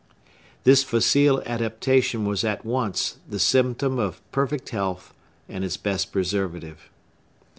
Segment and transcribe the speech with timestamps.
[0.63, 5.13] This facile adaptation was at once the symptom of perfect health
[5.47, 6.89] and its best preservative.